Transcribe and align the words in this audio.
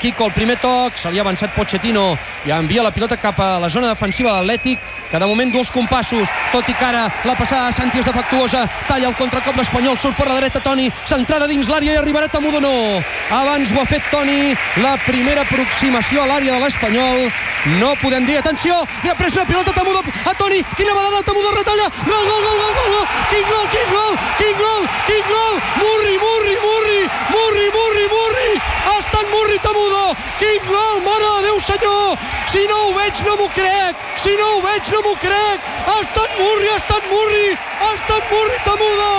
Kiko 0.00 0.24
el 0.24 0.32
primer 0.32 0.56
toc, 0.56 0.96
se 0.96 1.10
li 1.12 1.18
ha 1.20 1.24
avançat 1.26 1.52
Pochettino 1.52 2.14
i 2.48 2.54
envia 2.56 2.80
la 2.80 2.90
pilota 2.90 3.18
cap 3.20 3.36
a 3.44 3.58
la 3.60 3.68
zona 3.68 3.90
defensiva 3.90 4.32
de 4.32 4.38
l'Atlètic, 4.40 4.80
que 5.10 5.18
de 5.20 5.26
moment 5.28 5.52
els 5.60 5.70
compassos, 5.74 6.30
tot 6.54 6.68
i 6.70 6.74
que 6.74 6.86
ara 6.86 7.02
la 7.28 7.34
passada 7.36 7.68
de 7.68 7.76
Santi 7.76 8.00
és 8.00 8.06
defectuosa, 8.08 8.62
talla 8.88 9.10
el 9.10 9.16
contracop 9.18 9.58
l'Espanyol, 9.60 9.98
surt 10.00 10.16
per 10.16 10.30
la 10.30 10.38
dreta 10.38 10.62
Toni, 10.64 10.88
centrada 11.04 11.48
dins 11.50 11.68
l'àrea 11.68 11.98
i 11.98 12.00
arribarà 12.00 12.30
Tamudo 12.32 12.62
no. 12.64 12.72
Abans 13.28 13.74
ho 13.74 13.82
ha 13.82 13.86
fet 13.90 14.08
Toni, 14.08 14.54
la 14.80 14.94
primera 15.04 15.44
aproximació 15.44 16.24
a 16.24 16.30
l'àrea 16.30 16.56
de 16.56 16.64
l'Espanyol, 16.64 17.28
no 17.76 17.92
podem 18.00 18.24
dir, 18.24 18.38
atenció, 18.40 18.80
li 19.04 19.12
ha 19.12 19.18
pres 19.18 19.36
una 19.36 19.44
pilota 19.44 19.76
Tamudo 19.76 20.00
a 20.00 20.34
Toni, 20.40 20.62
quina 20.80 20.96
balada 20.96 21.20
Tamudo 21.28 21.52
retalla, 21.58 21.90
gol, 22.06 22.24
gol, 22.24 22.40
gol, 22.46 22.56
gol, 22.64 22.74
gol, 22.80 22.90
gol, 22.96 23.06
quin 23.34 23.44
gol, 23.52 23.68
quin 23.76 23.92
gol, 23.92 24.18
quin 24.40 24.56
gol, 24.64 24.88
quin 25.10 25.28
gol, 25.28 25.60
Murri, 25.82 26.16
Murri, 26.24 26.56
Murri, 26.64 27.00
Murri, 27.34 27.68
Murri, 27.76 28.08
Murri, 28.14 28.50
ha 28.86 28.96
estat 28.96 29.28
Murri 29.34 29.49
Tamudo, 29.62 30.16
quin 30.38 30.60
gol, 30.68 31.00
mare 31.06 31.30
de 31.36 31.42
Déu 31.48 31.60
senyor, 31.60 32.18
si 32.52 32.66
no 32.70 32.78
ho 32.86 32.92
veig 32.96 33.22
no 33.26 33.36
m'ho 33.40 33.48
crec, 33.56 33.96
si 34.22 34.36
no 34.40 34.48
ho 34.56 34.60
veig 34.64 34.92
no 34.94 35.02
m'ho 35.06 35.14
crec, 35.24 35.68
ha 35.86 35.96
estat 36.04 36.36
Murri, 36.38 36.68
ha 36.70 36.76
estat 36.80 37.10
Murri, 37.12 37.48
ha 37.80 37.90
estat 37.96 38.32
Murri 38.32 38.58
Tamudo, 38.64 39.10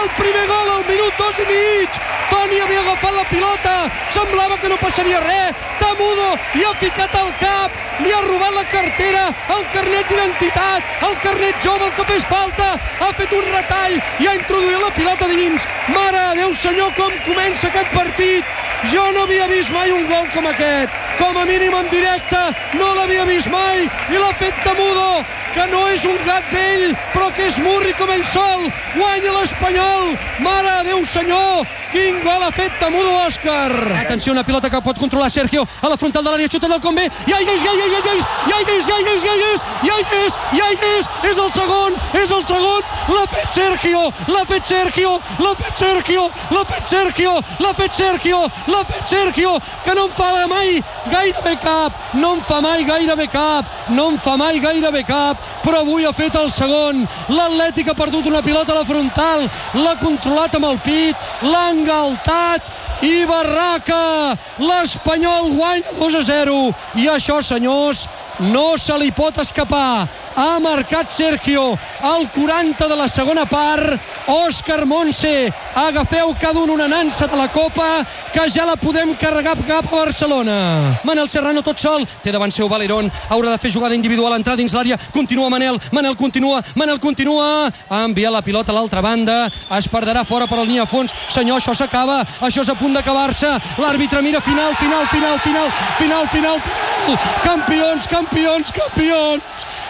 el 0.00 0.08
primer 0.16 0.46
gol 0.48 0.70
al 0.70 0.84
minut 0.88 1.16
dos 1.18 1.38
i 1.38 1.46
mig, 1.48 2.00
Toni 2.30 2.60
havia 2.60 2.80
agafat 2.80 3.14
la 3.14 3.24
pilota, 3.28 3.74
semblava 4.10 4.58
que 4.58 4.68
no 4.68 4.78
passaria 4.80 5.20
res, 5.24 5.62
Tamudo 5.80 6.30
hi 6.56 6.64
ha 6.64 6.72
ficat 6.80 7.14
el 7.20 7.32
cap, 7.40 7.70
li 8.00 8.12
ha 8.12 8.20
robat 8.26 8.54
la 8.56 8.64
cartera, 8.72 9.24
el 9.56 9.64
carnet 9.74 10.08
d'identitat, 10.08 10.92
el 11.08 11.16
carnet 11.22 11.60
jove, 11.66 11.90
el 11.90 11.94
que 11.98 12.08
fes 12.12 12.26
falta, 12.30 12.74
ha 13.00 13.12
fet 13.18 13.32
un 13.36 13.44
retall 13.52 13.98
i 14.20 14.28
ha 14.28 14.36
introduït 14.40 14.80
la 14.80 14.92
pilota 14.96 15.28
dins. 15.30 15.68
Mare 15.94 16.24
Déu 16.44 16.52
senyor, 16.60 16.90
com 16.98 17.14
comença 17.24 17.70
aquest 17.70 17.94
partit. 17.94 18.50
Jo 18.92 19.04
no 19.16 19.22
havia 19.24 19.46
vist 19.48 19.72
mai 19.72 19.94
un 19.94 20.04
gol 20.10 20.28
com 20.34 20.50
aquest. 20.50 21.03
Com 21.18 21.36
a 21.38 21.44
mínim 21.46 21.74
en 21.74 21.88
directe 21.90 22.40
no 22.78 22.90
l'havia 22.96 23.24
vist 23.28 23.48
mai 23.52 23.84
i 23.84 24.18
l'ha 24.18 24.32
fet 24.38 24.54
Tamudo, 24.64 25.24
que 25.54 25.66
no 25.70 25.84
és 25.92 26.04
un 26.08 26.18
gat 26.26 26.48
vell, 26.52 26.94
però 27.14 27.30
que 27.34 27.46
és 27.46 27.58
murri 27.62 27.94
com 27.98 28.10
ell 28.10 28.24
sol. 28.26 28.66
Guanya 28.96 29.34
l'Espanyol. 29.36 30.14
Mare 30.42 30.74
Déu 30.88 31.04
senyor, 31.06 31.64
quin 31.92 32.18
gol 32.24 32.42
ha 32.42 32.50
fet 32.54 32.74
Tamudo 32.80 33.12
Òscar. 33.24 33.70
Atenció, 34.02 34.32
una 34.34 34.44
pilota 34.44 34.70
que 34.70 34.82
pot 34.82 34.98
controlar 34.98 35.30
Sergio 35.30 35.66
a 35.80 35.92
la 35.92 35.96
frontal 35.96 36.24
de 36.24 36.30
l'àrea, 36.32 36.50
xuta 36.50 36.68
del 36.68 36.82
Convé. 36.82 37.06
Ja 37.30 37.40
hi 37.40 37.48
és, 37.54 37.62
ja 37.62 37.72
hi 37.72 37.84
és, 37.86 37.92
ja 37.94 38.02
hi 38.02 38.18
és, 38.18 38.24
ja 38.50 38.58
hi 38.58 38.78
és, 38.78 38.88
ja 38.90 38.98
hi 38.98 39.08
és, 39.14 39.24
ja 39.24 39.34
hi 39.34 39.46
és, 39.52 39.66
ja 39.88 39.98
hi 40.00 40.13
és, 40.24 40.36
ja 40.56 40.68
hi 40.72 40.78
és, 40.98 41.08
és 41.30 41.38
el 41.38 41.50
segon, 41.54 41.96
és 42.16 42.30
el 42.30 42.44
segon, 42.46 42.82
l'ha 43.12 43.24
fet 43.32 43.56
Sergio, 43.56 44.02
l'ha 44.30 44.44
fet 44.48 44.68
Sergio, 44.68 45.14
l'ha 45.40 45.54
fet 45.60 45.82
Sergio, 45.82 46.26
l'ha 46.50 46.64
fet 46.70 46.92
Sergio, 46.92 47.32
l'ha 47.60 47.72
fet 47.78 47.98
Sergio, 48.00 48.40
l'ha 48.70 48.82
fet 48.90 49.14
Sergio, 49.14 49.56
que 49.84 49.94
no 49.94 50.06
en 50.08 50.14
fa 50.18 50.30
mai 50.50 50.78
gairebé 51.12 51.56
cap, 51.62 51.98
no 52.14 52.34
en 52.36 52.44
fa 52.48 52.60
mai 52.64 52.84
gairebé 52.84 53.28
cap, 53.32 53.74
no 53.88 54.10
en 54.12 54.18
fa 54.18 54.36
mai 54.40 54.60
gairebé 54.60 55.04
cap, 55.08 55.40
però 55.64 55.82
avui 55.82 56.04
ha 56.04 56.12
fet 56.12 56.36
el 56.38 56.50
segon. 56.52 57.04
L'Atlètic 57.32 57.90
ha 57.90 57.98
perdut 57.98 58.26
una 58.30 58.42
pilota 58.42 58.72
a 58.74 58.80
la 58.80 58.88
frontal, 58.88 59.48
l'ha 59.74 59.98
controlat 60.00 60.56
amb 60.56 60.72
el 60.72 60.80
pit, 60.84 61.28
l'ha 61.42 61.68
engaltat 61.74 62.72
i 63.04 63.24
Barraca. 63.28 64.36
L'Espanyol 64.58 65.52
guanya 65.56 65.96
2 65.98 66.18
a 66.20 66.22
0. 66.24 66.58
I 67.00 67.08
això, 67.12 67.40
senyors, 67.42 68.06
no 68.40 68.76
se 68.78 68.96
li 68.98 69.10
pot 69.12 69.38
escapar. 69.38 70.08
Ha 70.36 70.58
marcat 70.58 71.10
Sergio 71.10 71.78
al 72.02 72.28
40 72.32 72.88
de 72.88 72.96
la 72.96 73.08
segona 73.08 73.44
part. 73.46 74.00
Òscar 74.26 74.84
Montse. 74.86 75.52
Agafeu 75.74 76.34
cada 76.40 76.60
un 76.60 76.70
una 76.70 76.88
nansa 76.88 77.26
de 77.26 77.36
la 77.36 77.48
Copa 77.52 78.04
que 78.32 78.48
ja 78.50 78.64
la 78.66 78.76
podem 78.76 79.14
carregar 79.14 79.56
cap 79.66 79.86
a 79.92 79.96
Barcelona. 79.96 80.98
Manel 81.04 81.28
Serrano 81.28 81.62
tot 81.62 81.78
sol. 81.78 82.06
Té 82.22 82.32
davant 82.32 82.50
seu 82.50 82.68
Valerón. 82.68 83.10
Haurà 83.30 83.52
de 83.52 83.58
fer 83.58 83.70
jugada 83.70 83.94
individual, 83.94 84.34
entrar 84.34 84.56
dins 84.56 84.74
l'àrea. 84.74 84.98
Continua 85.12 85.50
Manel. 85.50 85.78
Manel 85.92 86.16
continua. 86.16 86.62
Manel 86.74 86.98
continua. 86.98 87.70
Ha 87.88 88.04
enviat 88.04 88.32
la 88.32 88.42
pilota 88.42 88.72
a 88.72 88.74
l'altra 88.74 89.02
banda. 89.02 89.50
Es 89.78 89.88
perdrà 89.88 90.24
fora 90.24 90.46
per 90.46 90.58
la 90.58 90.64
línia 90.64 90.82
a 90.82 90.90
fons. 90.90 91.14
Senyor, 91.30 91.60
això 91.60 91.74
s'acaba. 91.74 92.24
Això 92.40 92.62
és 92.62 92.72
a 92.72 92.74
punt 92.74 92.94
d'acabar-se. 92.96 93.54
L'àrbitre 93.78 94.22
mira 94.22 94.40
final, 94.40 94.74
final, 94.80 95.06
final, 95.06 95.38
final, 95.38 95.70
final, 95.98 96.26
final, 96.32 96.60
final. 96.60 97.18
Campions, 97.44 98.06
campions, 98.24 98.72
campions. 98.72 99.42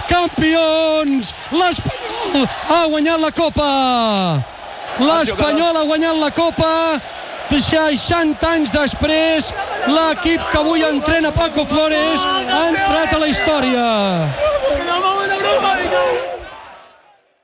Campions! 0.09 1.33
L'Espanyol 1.53 2.49
ha 2.69 2.87
guanyat 2.89 3.21
la 3.21 3.31
Copa! 3.31 3.69
L'Espanyol 5.01 5.77
ha 5.77 5.85
guanyat 5.89 6.19
la 6.21 6.31
Copa 6.31 7.01
60 7.55 8.47
anys 8.49 8.73
després, 8.75 9.53
l'equip 9.87 10.43
que 10.51 10.59
avui 10.59 10.83
entrena 10.83 11.31
Paco 11.31 11.65
Flores 11.71 12.25
ha 12.25 12.65
entrat 12.73 13.15
a 13.15 13.21
la 13.23 13.31
història. 13.31 14.44